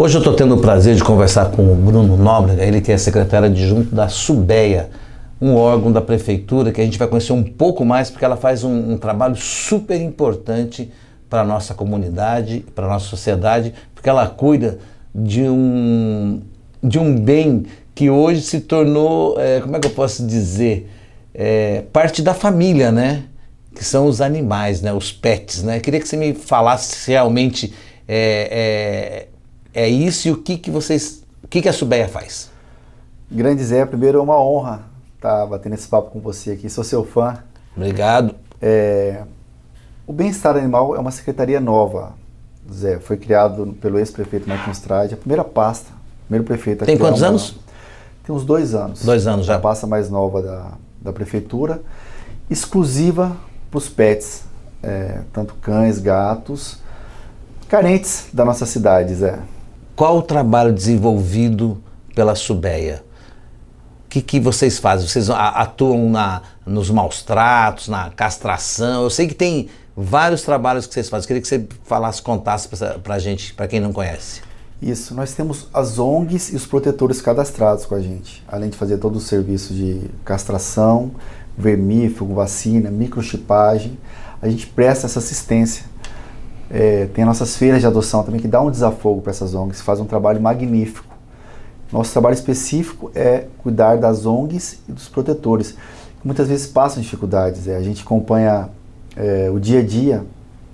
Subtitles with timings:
[0.00, 2.96] Hoje eu estou tendo o prazer de conversar com o Bruno Nóbrega, ele que é
[2.96, 4.90] secretário adjunto da SUBEA,
[5.40, 8.62] um órgão da prefeitura que a gente vai conhecer um pouco mais porque ela faz
[8.62, 10.88] um, um trabalho super importante
[11.28, 14.78] para a nossa comunidade, para a nossa sociedade, porque ela cuida
[15.12, 16.42] de um,
[16.80, 20.88] de um bem que hoje se tornou, é, como é que eu posso dizer,
[21.34, 23.24] é, parte da família, né?
[23.74, 24.92] Que são os animais, né?
[24.92, 25.80] Os pets, né?
[25.80, 27.74] Queria que você me falasse se realmente
[28.06, 29.26] é,
[29.78, 31.22] é isso e o que, que vocês.
[31.42, 32.50] O que, que a Subeia faz?
[33.30, 34.82] Grande Zé, primeiro é uma honra
[35.14, 36.68] estar batendo esse papo com você aqui.
[36.68, 37.38] Sou seu fã.
[37.76, 38.34] Obrigado.
[38.60, 39.22] É,
[40.06, 42.14] o bem-estar animal é uma secretaria nova,
[42.72, 42.98] Zé.
[42.98, 45.92] Foi criado pelo ex-prefeito Marcos Strade, a primeira pasta,
[46.26, 46.84] primeiro prefeito.
[46.84, 47.56] Tem quantos uma, anos?
[48.24, 49.04] Tem uns dois anos.
[49.04, 49.56] Dois anos já.
[49.56, 51.80] A pasta mais nova da, da prefeitura,
[52.50, 53.36] exclusiva
[53.70, 54.42] para os pets,
[54.82, 56.78] é, tanto cães, gatos,
[57.68, 59.38] carentes da nossa cidade, Zé.
[59.98, 61.82] Qual o trabalho desenvolvido
[62.14, 63.02] pela Subeia?
[64.06, 65.08] O que, que vocês fazem?
[65.08, 69.02] Vocês atuam na, nos maus tratos, na castração?
[69.02, 71.24] Eu sei que tem vários trabalhos que vocês fazem.
[71.24, 72.68] Eu queria que você falasse, contasse
[73.02, 74.40] para a gente, para quem não conhece.
[74.80, 78.98] Isso, nós temos as ONGs e os protetores cadastrados com a gente, além de fazer
[78.98, 81.10] todo o serviço de castração,
[81.56, 83.98] vermífugo, vacina, microchipagem,
[84.40, 85.86] a gente presta essa assistência
[86.70, 90.00] é, tem nossas feiras de adoção também, que dá um desafogo para essas ONGs, faz
[90.00, 91.16] um trabalho magnífico.
[91.90, 95.72] Nosso trabalho específico é cuidar das ONGs e dos protetores,
[96.20, 97.66] que muitas vezes passam dificuldades.
[97.66, 98.68] É, a gente acompanha
[99.16, 100.24] é, o dia a dia,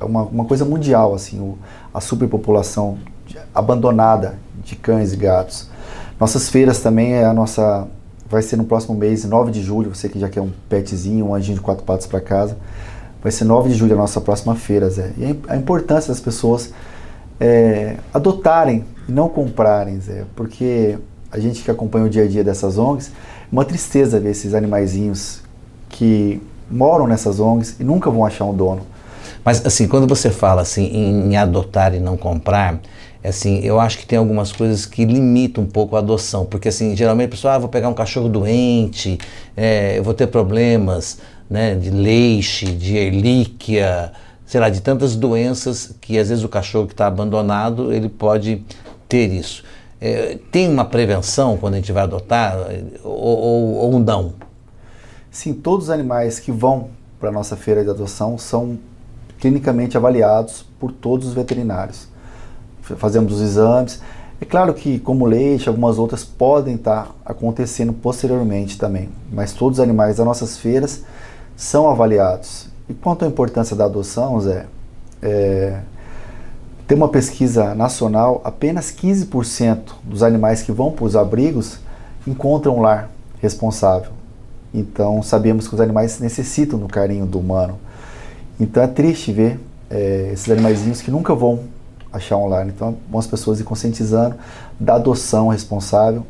[0.00, 1.58] é uma, uma coisa mundial, assim, o,
[1.92, 2.98] a superpopulação
[3.54, 5.68] abandonada de cães e gatos.
[6.18, 7.86] Nossas feiras também é a nossa.
[8.28, 11.34] Vai ser no próximo mês, 9 de julho, você que já quer um petzinho, um
[11.34, 12.56] anjinho de quatro patas para casa.
[13.22, 15.12] Vai ser 9 de julho a nossa próxima feira, Zé.
[15.16, 16.72] E a importância das pessoas
[17.38, 20.24] é, adotarem e não comprarem, Zé.
[20.34, 20.98] Porque
[21.30, 23.10] a gente que acompanha o dia a dia dessas ONGs, é
[23.50, 25.40] uma tristeza ver esses animaizinhos
[25.88, 28.82] que moram nessas ONGs e nunca vão achar um dono.
[29.44, 32.80] Mas assim, quando você fala assim em, em adotar e não comprar,
[33.24, 36.96] assim, eu acho que tem algumas coisas que limitam um pouco a adoção, porque assim,
[36.96, 39.18] geralmente a pessoa, ah, vou pegar um cachorro doente,
[39.56, 41.18] é, eu vou ter problemas,
[41.52, 44.10] né, de leixe, de erlíquia,
[44.46, 48.64] sei lá, de tantas doenças que às vezes o cachorro que está abandonado ele pode
[49.06, 49.62] ter isso.
[50.00, 52.56] É, tem uma prevenção quando a gente vai adotar
[53.04, 54.32] ou, ou, ou não?
[55.30, 56.88] Sim, todos os animais que vão
[57.20, 58.78] para a nossa feira de adoção são
[59.38, 62.08] clinicamente avaliados por todos os veterinários.
[62.80, 64.00] Fazemos os exames.
[64.40, 69.78] É claro que, como leite, algumas outras podem estar tá acontecendo posteriormente também, mas todos
[69.78, 71.02] os animais das nossas feiras
[71.56, 72.68] são avaliados.
[72.88, 74.66] E quanto à importância da adoção, Zé,
[75.22, 75.80] é,
[76.86, 81.78] tem uma pesquisa nacional, apenas 15% dos animais que vão para os abrigos
[82.26, 83.08] encontram um lar
[83.40, 84.10] responsável.
[84.74, 87.78] Então sabemos que os animais necessitam do carinho do humano.
[88.58, 91.60] Então é triste ver é, esses animaizinhos que nunca vão
[92.12, 92.66] achar um lar.
[92.66, 94.36] Então as pessoas ir conscientizando
[94.78, 96.26] da adoção responsável.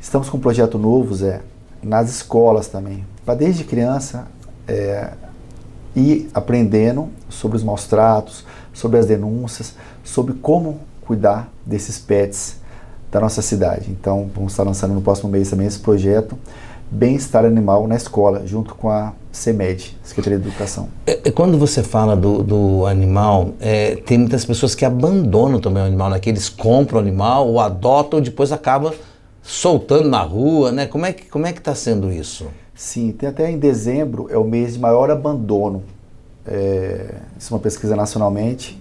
[0.00, 1.40] Estamos com um projeto novo, Zé,
[1.82, 4.26] nas escolas também, para desde criança
[4.68, 5.10] é,
[5.96, 9.74] ir aprendendo sobre os maus tratos, sobre as denúncias,
[10.04, 12.56] sobre como cuidar desses pets
[13.10, 13.90] da nossa cidade.
[13.90, 16.38] Então, vamos estar lançando no próximo mês também esse projeto
[16.90, 20.88] Bem-Estar Animal na Escola, junto com a CEMED, Secretaria de Educação.
[21.06, 25.82] É, é, quando você fala do, do animal, é, tem muitas pessoas que abandonam também
[25.82, 26.18] o animal, né?
[26.18, 28.94] que eles compram o animal, ou adotam, e depois acaba
[29.42, 30.86] soltando na rua, né?
[30.86, 32.46] Como é que como é que está sendo isso?
[32.78, 35.82] Sim, tem até em dezembro é o mês de maior abandono.
[36.46, 38.80] É, isso é uma pesquisa nacionalmente,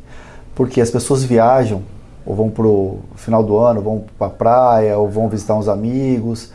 [0.54, 1.82] porque as pessoas viajam
[2.24, 5.68] ou vão para o final do ano, vão para a praia ou vão visitar uns
[5.68, 6.52] amigos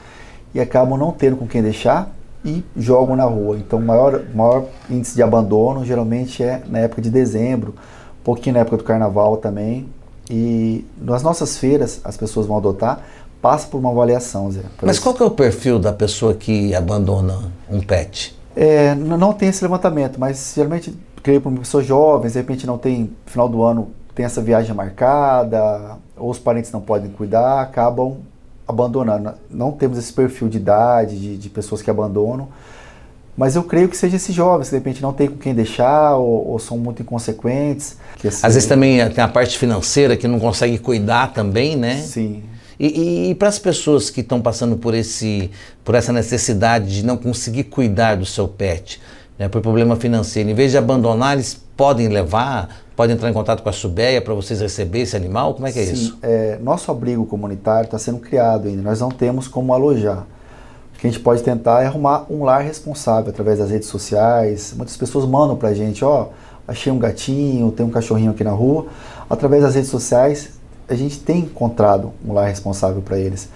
[0.55, 2.15] e acabam não tendo com quem deixar
[2.45, 3.57] e jogam na rua.
[3.57, 7.75] Então, o maior, maior índice de abandono geralmente é na época de dezembro,
[8.21, 9.89] um pouquinho na época do carnaval também.
[10.31, 13.03] E nas nossas feiras as pessoas vão adotar,
[13.43, 14.61] passa por uma avaliação, Zé.
[14.81, 18.39] Mas qual que é o perfil da pessoa que abandona um pet?
[18.55, 23.11] É, não tem esse levantamento, mas geralmente, creio para pessoas jovens, de repente não tem,
[23.27, 28.19] final do ano, tem essa viagem marcada, ou os parentes não podem cuidar, acabam
[28.69, 29.33] abandonando.
[29.51, 32.49] Não temos esse perfil de idade, de, de pessoas que abandonam,
[33.37, 36.17] mas eu creio que seja esses jovens que de repente não tem com quem deixar
[36.17, 37.97] ou, ou são muito inconsequentes.
[38.25, 41.97] Às vezes também tem a parte financeira que não consegue cuidar também, né?
[41.97, 42.45] Sim.
[42.83, 45.53] E, e, e para as pessoas que estão passando por, esse,
[45.85, 49.01] por essa necessidade de não conseguir cuidar do seu pet,
[49.39, 53.63] né, por problema financeiro, em vez de abandonar, eles podem levar, podem entrar em contato
[53.63, 55.55] com a Subeia para vocês receber esse animal?
[55.55, 56.19] Como é que é Sim, isso?
[56.23, 60.27] É, nosso abrigo comunitário está sendo criado ainda, nós não temos como alojar.
[60.93, 64.75] O que a gente pode tentar é arrumar um lar responsável através das redes sociais.
[64.77, 66.31] Muitas pessoas mandam para a gente, ó,
[66.67, 68.87] achei um gatinho, tem um cachorrinho aqui na rua.
[69.31, 73.49] Através das redes sociais, a gente tem encontrado um lar responsável para eles.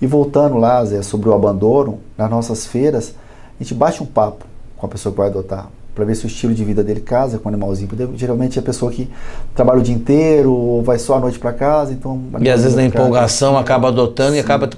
[0.00, 3.14] E voltando lá, Zé, sobre o abandono, nas nossas feiras,
[3.58, 4.44] a gente bate um papo
[4.76, 7.38] com a pessoa que vai adotar, para ver se o estilo de vida dele casa
[7.38, 7.88] com o animalzinho.
[7.88, 9.08] Porque geralmente é a pessoa que
[9.54, 12.20] trabalha o dia inteiro ou vai só à noite para casa, então...
[12.40, 14.44] E às vezes na empolgação acaba adotando e Sim.
[14.44, 14.68] acaba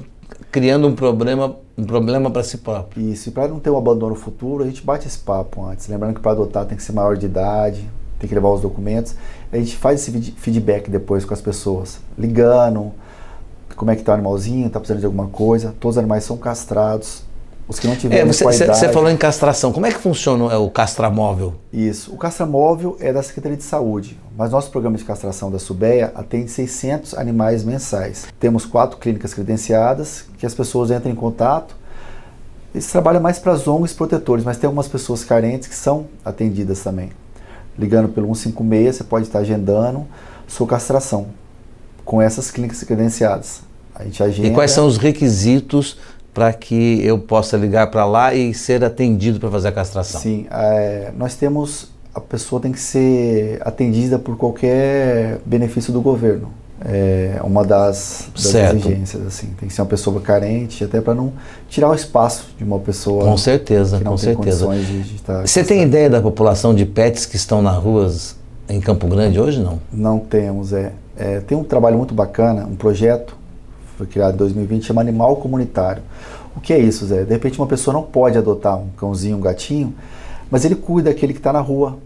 [0.53, 3.11] criando um problema, um problema para si próprio.
[3.11, 5.89] Isso, e para não ter um abandono futuro, a gente bate esse papo antes.
[5.89, 7.85] Lembrando que para adotar tem que ser maior de idade,
[8.19, 9.15] tem que levar os documentos.
[9.53, 12.93] A gente faz esse feed- feedback depois com as pessoas, ligando,
[13.77, 15.75] como é que tá o animalzinho, tá precisando de alguma coisa.
[15.79, 17.25] Todos os animais são castrados.
[17.69, 19.73] Os que não É, tiverem você, com a você- idade- você falou em castração.
[19.73, 21.55] Como é que funciona é, o castramóvel?
[21.73, 22.15] Isso.
[22.15, 26.49] O castramóvel é da Secretaria de Saúde, mas nosso programa de castração da Subeia atende
[26.49, 28.29] 600 animais mensais.
[28.39, 31.75] Temos quatro clínicas credenciadas que as pessoas entram em contato.
[32.73, 36.07] Esse trabalho é mais para as ONGs protetores, mas tem algumas pessoas carentes que são
[36.25, 37.11] atendidas também.
[37.79, 40.07] Ligando pelo 156, você pode estar agendando
[40.47, 41.29] sua castração
[42.05, 43.61] com essas clínicas credenciadas.
[43.95, 44.49] A gente agenda.
[44.49, 45.99] E quais são os requisitos
[46.33, 50.21] para que eu possa ligar para lá e ser atendido para fazer a castração?
[50.21, 56.51] Sim, é, nós temos a pessoa tem que ser atendida por qualquer benefício do governo.
[56.85, 59.49] É uma das, das exigências, assim.
[59.59, 61.33] Tem que ser uma pessoa carente, até para não
[61.69, 64.67] tirar o espaço de uma pessoa Com certeza, que não com tem certeza.
[64.67, 65.47] condições de, de estar.
[65.47, 68.37] Você tem ideia da população de pets que estão nas ruas
[68.69, 69.81] em Campo Grande hoje, não?
[69.93, 70.93] Não temos, é.
[71.17, 71.41] é.
[71.41, 73.37] Tem um trabalho muito bacana, um projeto,
[73.97, 76.03] foi criado em 2020, chama Animal Comunitário.
[76.55, 77.25] O que é isso, Zé?
[77.25, 79.95] De repente uma pessoa não pode adotar um cãozinho, um gatinho,
[80.51, 81.99] mas ele cuida daquele que está na rua.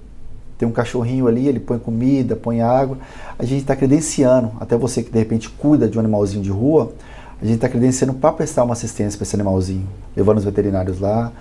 [0.61, 2.99] Tem um cachorrinho ali, ele põe comida, põe água.
[3.39, 6.93] A gente está credenciando, até você que de repente cuida de um animalzinho de rua,
[7.41, 11.33] a gente está credenciando para prestar uma assistência para esse animalzinho, levando os veterinários lá,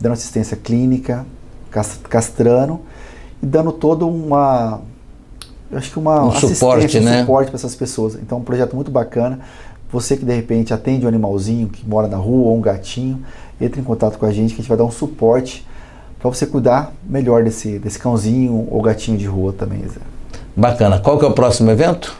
[0.00, 1.24] dando assistência clínica,
[1.70, 2.80] cas- castrando
[3.40, 4.80] e dando toda uma,
[5.70, 7.20] eu acho que uma Um assistência, suporte, um né?
[7.20, 8.16] suporte para essas pessoas.
[8.16, 9.38] Então, é um projeto muito bacana.
[9.92, 13.22] Você que de repente atende um animalzinho que mora na rua ou um gatinho,
[13.60, 15.64] entre em contato com a gente que a gente vai dar um suporte
[16.24, 20.00] para você cuidar melhor desse, desse cãozinho ou gatinho de rua também, Zé.
[20.56, 20.98] Bacana.
[20.98, 22.16] Qual que é o próximo evento?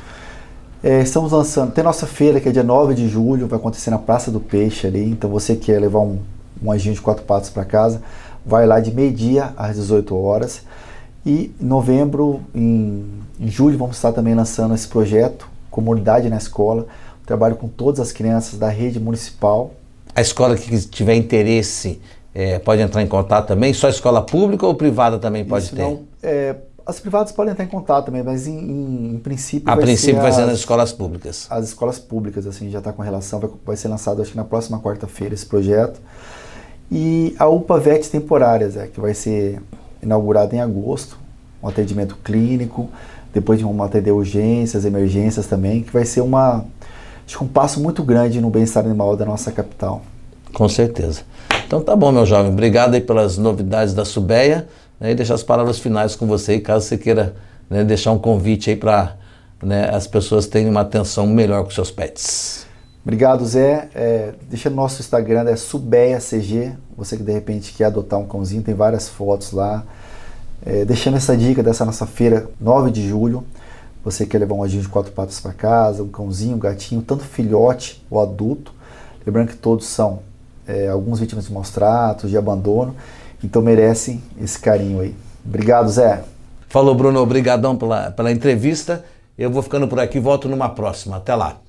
[0.82, 3.96] É, estamos lançando, tem nossa feira que é dia 9 de julho, vai acontecer na
[3.96, 5.02] Praça do Peixe ali.
[5.08, 6.18] Então você que quer levar um,
[6.62, 8.02] um anjinho de quatro patas para casa,
[8.44, 10.60] vai lá de meio-dia às 18 horas.
[11.24, 13.06] E em novembro, em,
[13.40, 16.86] em julho, vamos estar também lançando esse projeto, Comunidade na Escola.
[17.24, 19.70] Trabalho com todas as crianças da rede municipal.
[20.14, 22.02] A escola que tiver interesse
[22.34, 23.72] é, pode entrar em contato também?
[23.72, 25.82] Só escola pública ou privada também pode Isso ter?
[25.82, 29.76] não- é, as privadas podem entrar em contato também, mas em, em- em princípio a
[29.76, 31.46] princípio vai ser as- nas escolas públicas.
[31.48, 34.44] as escolas públicas, assim, já está com relação, vai, vai ser lançado acho que na
[34.44, 36.00] próxima quarta-feira esse projeto.
[36.90, 39.60] E a UPA VET temporária, Zé, que vai ser
[40.02, 41.19] inaugurada em agosto,
[41.62, 42.88] um atendimento clínico,
[43.32, 46.64] depois vamos atender urgências, emergências também, que vai ser uma,
[47.26, 50.02] acho que um passo muito grande no bem-estar animal da nossa capital.
[50.52, 51.22] Com certeza.
[51.66, 52.52] Então tá bom, meu jovem.
[52.52, 54.69] Obrigado aí pelas novidades da Subeia
[55.00, 57.34] né, e deixar as palavras finais com você, caso você queira
[57.69, 59.16] né, deixar um convite aí para
[59.62, 62.66] né, as pessoas terem uma atenção melhor com seus pets.
[63.02, 63.88] Obrigado, Zé.
[63.94, 66.72] É, deixa no nosso Instagram, é SubeaCG.
[66.96, 69.84] Você que de repente quer adotar um cãozinho, tem várias fotos lá.
[70.65, 73.44] É, deixando essa dica dessa nossa feira, 9 de julho.
[74.03, 77.24] Você quer levar um anjinho de quatro patas para casa, um cãozinho, um gatinho, tanto
[77.24, 78.72] filhote ou adulto.
[79.27, 80.20] Lembrando que todos são
[80.66, 82.94] é, alguns vítimas de maus tratos, de abandono.
[83.42, 85.14] Então merecem esse carinho aí.
[85.44, 86.24] Obrigado, Zé.
[86.68, 87.20] Falou, Bruno.
[87.20, 89.04] Obrigadão pela, pela entrevista.
[89.36, 90.18] Eu vou ficando por aqui.
[90.18, 91.18] Volto numa próxima.
[91.18, 91.63] Até lá.